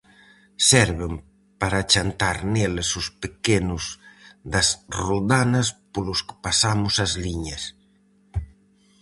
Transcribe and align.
Serven 0.71 1.13
para 1.61 1.87
chantar 1.91 2.37
neles 2.53 2.89
os 3.01 3.07
pequenos 3.23 3.83
das 4.53 4.67
roldanas 5.01 5.67
polos 5.93 6.19
que 6.27 6.35
pasamos 6.45 6.93
as 7.05 7.13
liñas. 7.23 7.63